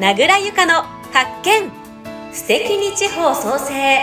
[0.00, 0.74] 名倉由香の
[1.12, 1.72] 発見。
[2.32, 3.98] 素敵に地方創生。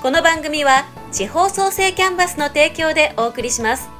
[0.00, 3.90] この番組は地方創生キャンバスの提供でお送りします。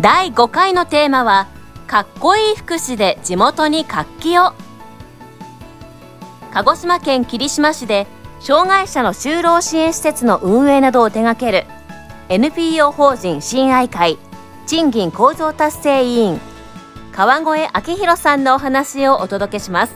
[0.00, 1.46] 第5回のテーマは
[1.86, 4.54] かっこいい福祉で地元に活気を。
[6.54, 8.06] 鹿児島県霧島市で
[8.40, 11.66] 障害者の就労支援施設の運営などを手掛ける
[12.30, 14.18] NPO 法人親愛会
[14.66, 16.40] 賃金向上達成委員
[17.10, 19.94] 川越明弘さんのお話をお届けします。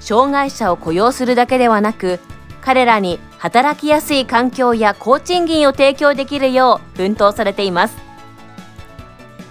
[0.00, 2.18] 障害者を雇用するだけではなく
[2.62, 7.96] 彼らに働きやすい環境や高賃金を提供できるよう奮闘されています。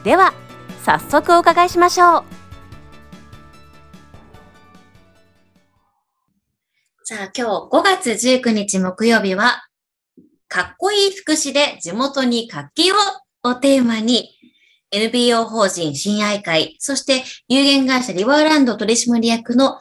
[0.03, 0.33] では
[0.83, 2.23] 早速お伺いしましょう。
[7.03, 9.67] さあ今日5月19日木曜日は
[10.53, 12.95] かっこいい福祉で地元に活気を
[13.43, 14.31] をテーマに
[14.91, 19.79] NPO 法人親愛会、そして有限会社リバーランド取締役の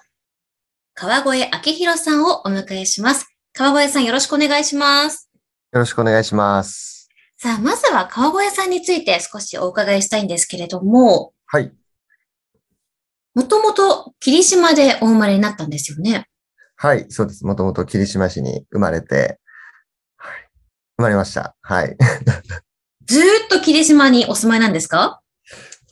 [0.94, 3.26] 川越明宏さんをお迎えします。
[3.52, 5.28] 川越さんよろしくお願いします。
[5.72, 7.08] よろしくお願いします。
[7.36, 11.32] さあ、まずは川越さんについて少しお伺いしたいんですけれども。
[11.46, 11.72] はい。
[13.34, 16.28] もともと霧島でお生まれになったんですよね。
[16.76, 17.44] はい、そうです。
[17.44, 19.38] もともと霧島市に生まれて、はい、
[21.00, 21.56] 生まれました。
[21.62, 21.96] はい。
[23.06, 25.22] ずーっと霧島にお住まいなんですか？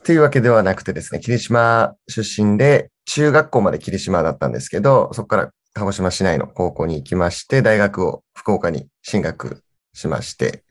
[0.05, 9.63] というわけではなくてですね、霧島出身で、中学校まで霧島だったんですけど、そこから鹿児島市内の高校に行きまして、大学を福岡に進学
[9.95, 10.63] しまして、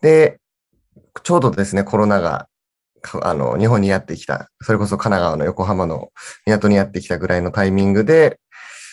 [0.00, 0.40] で、
[1.22, 2.48] ちょうどですね、コロナが、
[3.22, 6.08] あの、日本にやってきた、それこそ神奈川の横浜の
[6.44, 8.40] 港にやってきたぐらいのタイミングで、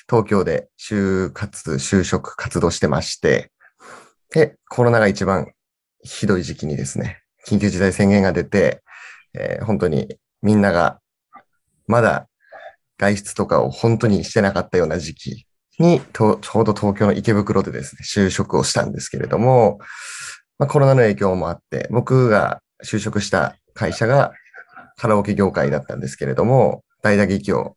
[0.08, 3.52] 東京で就活、就職活動してまして、
[4.34, 5.52] で、コロナが一番
[6.02, 8.82] ひどい時期にですね、緊急事態宣言が出て、
[9.36, 11.00] えー、本当にみんなが
[11.88, 12.28] まだ
[12.98, 15.46] 外出とかを本当にしてなかったような時期
[15.78, 19.78] に、ちょうど東京の池袋でですね、就職をしたんですけれども、
[20.58, 24.34] まあ、コロナの影響もあって、僕が就職した会社が
[24.98, 27.76] カラオケ業界だったんですけれども、大打撃を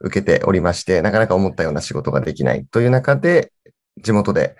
[0.00, 3.52] 受けておりまして、なかなか思ったような仕事ができないという中で、
[4.02, 4.56] 地元で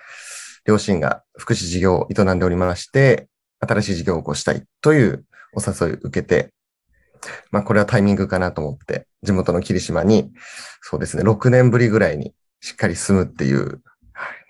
[0.67, 3.29] 両親が福祉事業を営んでおりまして、
[3.61, 6.53] 新しい事業を起こしたいというお誘いを受けて、
[7.51, 10.31] まあこれはタイミングかなと思って、地元の霧島に、
[10.83, 13.81] そうですね、6年ぶりぐらいにしっかり住むっていう、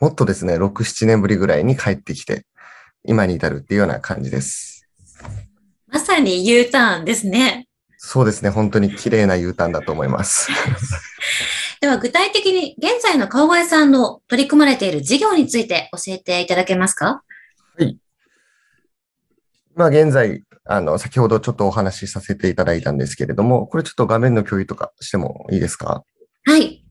[0.00, 2.46] もっとですね、6、7年ぶりぐらいに帰ってきて、
[3.04, 4.88] 今に至るっていうような感じです。
[5.86, 7.66] まさに U ターンですね。
[7.98, 10.50] そうですね、本当に綺麗な U ターンだと思います。
[11.98, 17.22] 具体的に現在の川越さんの取り組まれている事業について教えていただけますか？
[17.78, 17.98] はい。
[19.74, 26.04] まあ現在、あの、先ほどちょっとお話しさせていただいたんですけれども、これちょっと画面の共有とかしてもいいですか？
[26.44, 26.84] はい。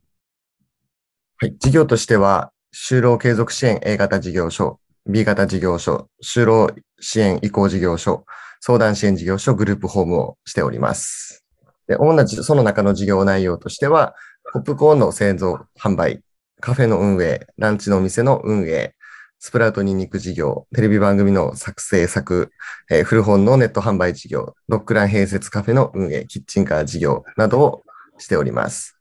[1.37, 1.55] はい。
[1.59, 8.25] 事業としては、就労継続支援 A 型事業所、B 型事業所、就労支援移行事業所、
[8.59, 11.43] 相談支援事業所、グループホームをしております。
[11.87, 14.15] で、主なその中の事業内容としては、
[14.55, 16.21] ポップコーンの製造、販売、
[16.61, 18.95] カフェの運営、ランチのお店の運営、
[19.37, 22.53] スプラウトニンニク事業、テレビ番組の作成作、
[22.89, 27.83] えー、古本のネット販売事業、ドッグラン併設カフェの運営、キッチンカー事業などを
[28.17, 28.97] しております。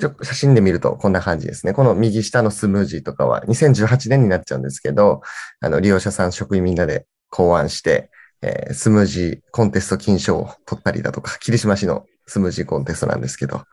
[0.00, 1.72] ちょ写真で見るとこんな感じですね。
[1.72, 5.20] この右下のスムージーとかは2018年になっちゃうんですけど、
[5.60, 8.10] あの利用者さん、職員みんなで考案して、
[8.42, 13.64] えー、スムージーコンテスト金賞を取ったりだとか、霧島市のスムージーコンテストなんですけど、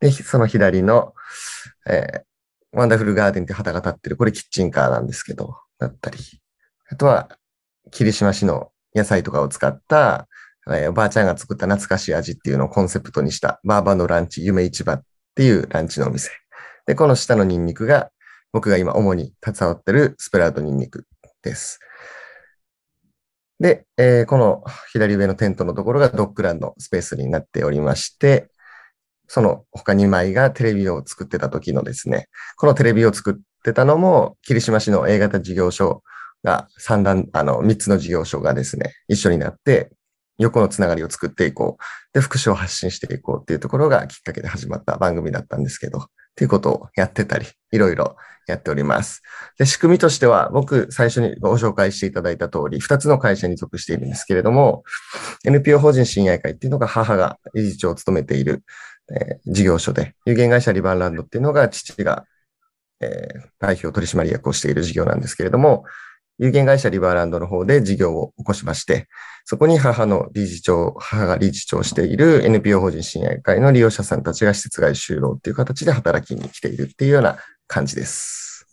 [0.00, 1.14] で、その左の、
[1.86, 2.22] えー、
[2.72, 6.18] ワンダフルガーデンって旗が立ってる、これキッチンカーなんですけど、だったり、
[6.90, 7.28] あとは、
[7.90, 10.28] 霧島市の野菜とかを使った、
[10.68, 15.02] えー、おばあちゃんが作った懐かしい味っていうのをコンセプトにした、バーバのランチ、夢市場っ
[15.34, 16.30] ていうランチのお店。
[16.86, 18.10] で、この下のニンニクが、
[18.52, 21.06] 僕が今主に携わってるスプラウトニンニク
[21.42, 21.80] です。
[23.60, 24.62] で、えー、この
[24.92, 28.48] 左上のテントのところがドッグランのスペースになっておりまして、
[29.26, 33.34] その他2枚がテレビを作ってた時のですね、このテレビを作っ
[33.64, 36.02] てたのも、霧島市の A 型事業所
[36.44, 39.90] が3段、あの、3つの事業所がですね、一緒になって、
[40.38, 42.14] 横のつながりを作っていこう。
[42.14, 46.06] で、福祉を発信していこうっていうところがきっかけで始まった番組だったんですけど、
[46.38, 48.14] っていうことをやってたり、いろいろ
[48.46, 49.22] やっております。
[49.58, 54.84] で、仕組みとしては、僕、最初にご紹介していただいた通り、2つの会社に属しているんですけれども、
[55.44, 58.62] NPO 法人親愛会っていうのが母が理事長を務めている、
[59.12, 62.24] えー、事業所で、有限会社リバーランドっていうのが父が、
[63.00, 65.82] えー、代表取締役をしている事業なんですけれども、
[66.38, 69.08] 有限会社リバーランドの方で事業を起こしまして、
[69.44, 78.66] そこに母の理事長、母が理事長をしている NPO 法人親愛会の利用者さんたちが施設外就労っていう形で働きに来ているっていうような感じです。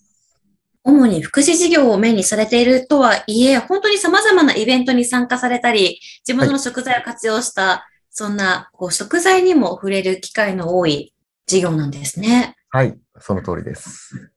[0.83, 11.13] 主に福祉事業をメインにされているとはいえ、本当に様々なイベントに参加されたり、自分の食材を活用した、そんなこう食材にも触れる機会の多い
[11.47, 12.55] 事業なんですね。
[12.69, 14.34] はい、その通りです。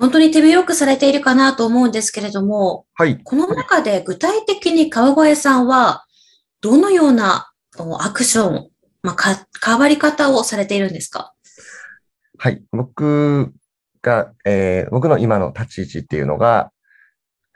[0.00, 3.22] 本当に手広くされているかなと思うんですけれども、はい。
[3.22, 6.06] この中で具体的に川越さんは、
[6.62, 8.70] どのようなおアクション、
[9.02, 11.34] まあ、か、変わり方をされているんですか？
[12.38, 12.62] はい。
[12.72, 13.52] 僕
[14.00, 16.72] が、えー僕の今の立ち位置っていうのが、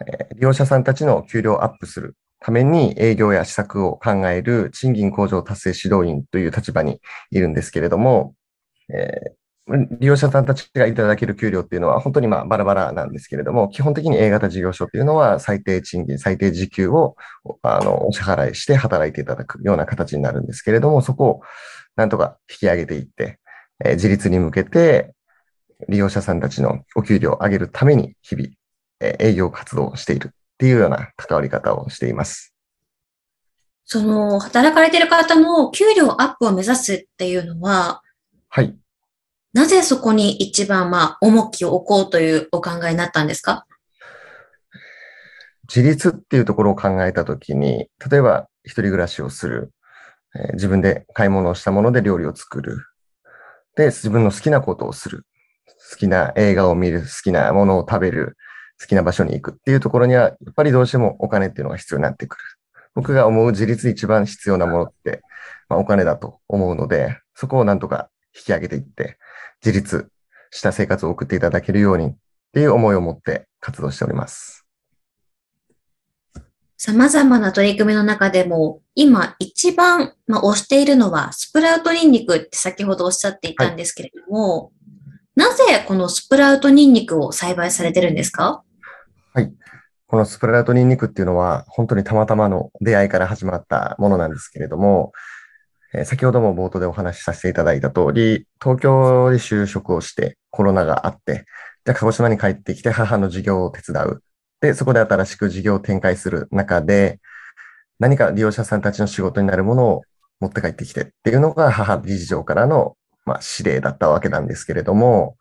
[0.06, 7.00] えー利用者さんたちの給料をアップするために営業や施策を考える賃金向上達成指導員という立場に
[7.30, 8.34] いるんですけれども、
[8.92, 17.16] えー利用者さんたちがいただける給料っていうのは本当にまあバラバラなんですけれども、基本的に A 型事業所っていうのは最低賃金、最低時給を
[17.62, 21.40] あのお支払いして働いていただくような形になるんですけれども、そこを
[21.96, 23.38] なんとか引き上げていって、
[23.84, 25.14] えー自立に向けて
[25.88, 28.48] 利用者さんたちのお給料を上げるために日々、
[29.00, 32.54] えー営業活動をしているっていうような関わり方をしています。
[33.86, 38.02] その、働かれている方の給料アップを目指すっていうのは、
[38.48, 38.74] はい。
[39.54, 43.66] なぜそこに一番、まあ、重きを置こうというお考えになったんですか？
[45.68, 49.72] 自立っていうところを考えたときに、例えば一人暮らしをする、
[50.36, 52.84] えー自分で買い物をしたもので料理を作る。
[53.76, 55.24] で、自分の好きなことをする。
[55.90, 58.36] 好きな映画を見る、好きなものを食べる、
[58.80, 62.42] 好きな場所に行くっていうところには、やっぱりどうしてもお金っていうのが必要になってくる。
[62.94, 65.22] 僕が思う自立一番必要なものって、
[65.68, 69.18] まあ、お金だと思うので、そこをなんとか引き上げていって、
[69.64, 70.08] 自立
[70.50, 72.14] した生活を送っていただけるようにっ
[72.52, 74.66] ていう思いを持って活動しております。
[76.76, 84.70] 様々な取り組みの中でも、今一番、まあ、推しているのは、スプラウトニンニクって先ほどおっしゃっていたんですけれども、
[85.34, 88.62] なぜこのスプラウトニンニクを栽培されてるんですか？
[90.06, 95.12] このスプラウトニンニクっていうのは、本当にたまたまの出会いから始まったものなんですけれども、
[95.94, 101.46] え先ほども冒頭でお話しさせていただいた通り、東京で就職をしてコロナがあって、
[101.84, 104.22] じゃあ鹿児島に帰ってきて母の事業を手伝う。
[104.60, 107.20] で、そこで新しく事業を展開する中で、
[108.00, 110.02] 何か利用者さんたちの仕事になるものを
[110.40, 115.36] 持って帰ってきてっていうのが母理事長からの、まあ、指令だったわけなんですけれども、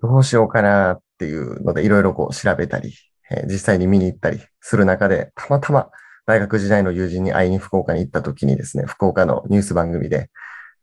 [0.00, 2.94] どうしようかなっていうのでいろいろこう調べたり、
[3.30, 5.88] えー実際に見に行ったりする中で、たまたま
[6.26, 10.30] 大学時代の友人に会いに福岡に行った時にですね、福岡のニュース番組で、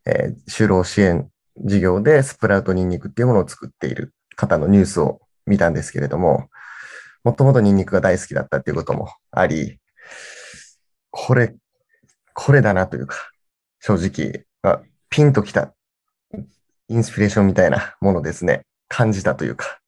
[0.06, 6.50] えー就労支援事業でスプラウトニンニクっていうものを作っている方のニュースを見たんですけれども、
[7.24, 9.80] もともとニンニクが大好きだったっていうこともあり、
[11.12, 11.56] これ、
[12.34, 13.18] これだなというか、
[13.82, 15.74] 正直、あピンときた
[16.88, 19.80] インスピレーションみたいなものですね、感じたというか、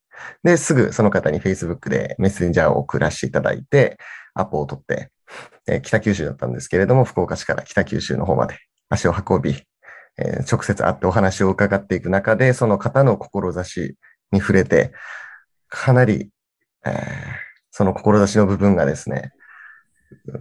[0.44, 3.98] で、すぐその方に Facebook でメッセンジャーを送らせていただいて、
[4.33, 5.12] アポを取って、
[5.67, 8.57] えー北九州だったんですけれども、福岡市から北九州の方まで
[8.89, 9.55] 足を運び、
[10.17, 13.95] えー直接会ってお話を伺っていく中で、その方の志
[14.31, 14.93] に触れて、
[15.67, 16.29] かなり、
[16.85, 16.93] えー
[17.73, 19.31] その志の部分がですね、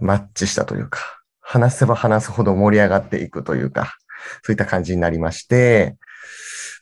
[0.01, 0.99] マッチしたというか、
[1.39, 3.95] 話せば話すほど盛り上がっていくというか、
[4.43, 5.95] そういった感じになりまして、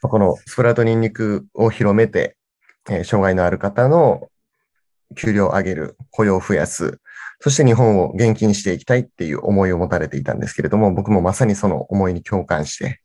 [0.01, 2.35] このスプラウトニンニクを広めて、
[2.89, 4.29] えー障害のある方の
[5.15, 6.99] 給料を上げる、雇用を増やす、
[7.41, 13.01] そして日本を元気にしていきたいっていう思いを持たれていたんですけれども、僕もまさにその思いに共感して、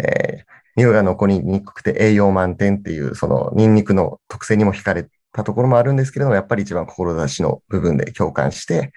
[0.00, 8.92] えー匂いが残りにくくて栄養満点っていう、そのニンニクの特性にも惹かれたところもあるんですけれども、やっぱり一番志の部分で共感して、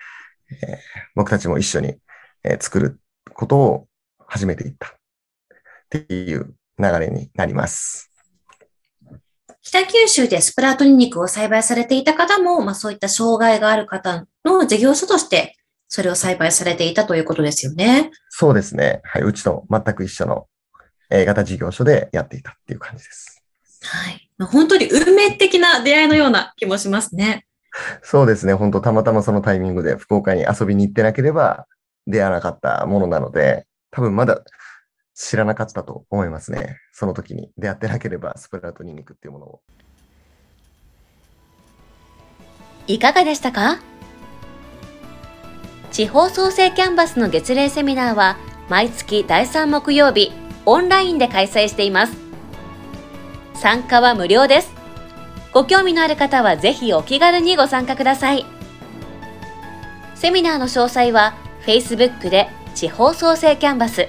[0.51, 0.77] えー
[1.15, 1.95] 僕たちも一緒に、
[2.43, 2.99] えー作る
[3.33, 3.87] ことを
[4.27, 4.91] 始めていったっ
[5.89, 8.10] ていう流れになります。
[9.63, 15.55] 北九州でスプラウトニンニクを栽培されていた方も、まあそういった障害がある方の事業所として、
[15.87, 18.11] それを栽培されていたということですよね。
[18.29, 19.01] そうですね。
[19.03, 19.21] はい。
[19.21, 20.47] うちと全く一緒の
[21.09, 23.43] A 型事業所でやっていたっていう感じです。
[23.83, 24.29] はい。
[24.37, 27.45] まあ本当に運命的な出会いのような気もしますね。
[28.01, 28.53] そうですね。
[28.53, 31.67] 本当たまたまそのタイミングで福岡に遊びに行ってなければ
[32.07, 34.41] 出会わなかったものなので、多分まだ
[35.13, 36.77] 知らなかったと思いますね。
[36.91, 39.61] その時に出会ってなければスプラウトニンニクっていうものを。
[42.87, 43.79] いかがでしたか？
[45.91, 48.37] 地方創生キャンバスの月例セミナーは
[48.69, 50.31] 毎月第3木曜日
[50.65, 52.13] オンラインで開催しています。
[53.53, 54.71] 参加は無料です。
[55.53, 58.45] ご興味のある方はぜひお気軽にご参加ください。
[60.15, 64.07] セミナーの詳細は Facebook で地方創生キャンバス。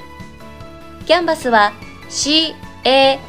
[1.04, 1.72] キャンバスは
[2.08, 3.22] C-A-N-V-A-S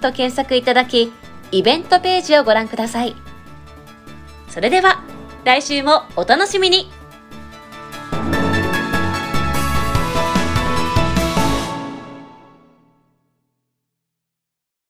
[0.00, 1.12] と検索いただき、
[1.52, 3.14] イベントページをご覧ください。
[4.48, 5.02] それでは、
[5.44, 6.90] 来週もお楽しみに